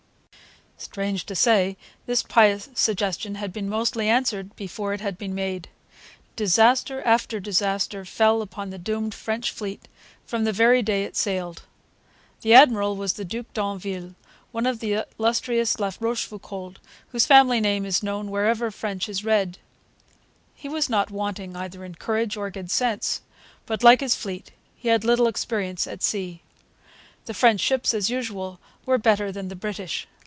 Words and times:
Strange 0.91 1.27
to 1.27 1.35
say, 1.35 1.77
this 2.07 2.23
pious 2.23 2.67
suggestion 2.73 3.35
had 3.35 3.53
been 3.53 3.69
mostly 3.69 4.09
answered 4.09 4.53
before 4.55 4.93
it 4.93 4.99
had 4.99 5.15
been 5.15 5.33
made. 5.35 5.69
Disaster 6.35 7.03
after 7.03 7.39
disaster 7.39 8.03
fell 8.03 8.41
upon 8.41 8.71
the 8.71 8.79
doomed 8.79 9.13
French 9.13 9.51
fleet 9.51 9.87
from 10.25 10.43
the 10.43 10.51
very 10.51 10.81
day 10.81 11.03
it 11.03 11.15
sailed. 11.15 11.61
The 12.41 12.55
admiral 12.55 12.95
was 12.95 13.13
the 13.13 13.23
Duc 13.23 13.45
d'Anville, 13.53 14.15
one 14.51 14.65
of 14.65 14.79
the 14.79 15.05
illustrious 15.19 15.79
La 15.79 15.91
Rochefoucaulds, 15.99 16.77
whose 17.09 17.27
family 17.27 17.59
name 17.61 17.85
is 17.85 18.01
known 18.03 18.31
wherever 18.31 18.71
French 18.71 19.07
is 19.07 19.23
read. 19.23 19.59
He 20.55 20.67
was 20.67 20.89
not 20.89 21.11
wanting 21.11 21.55
either 21.55 21.85
in 21.85 21.93
courage 21.93 22.35
or 22.35 22.49
good 22.49 22.71
sense; 22.71 23.21
but, 23.67 23.83
like 23.83 23.99
his 24.01 24.15
fleet, 24.15 24.49
he 24.75 24.87
had 24.87 25.03
little 25.03 25.27
experience 25.27 25.85
at 25.85 26.01
sea. 26.01 26.41
The 27.25 27.35
French 27.35 27.61
ships, 27.61 27.93
as 27.93 28.09
usual, 28.09 28.59
were 28.83 28.97
better 28.97 29.31
than 29.31 29.47
the 29.49 29.55
British. 29.55 30.07